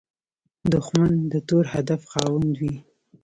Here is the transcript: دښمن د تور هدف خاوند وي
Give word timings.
دښمن 0.73 1.11
د 1.31 1.33
تور 1.47 1.65
هدف 1.73 2.01
خاوند 2.11 2.53
وي 2.61 2.75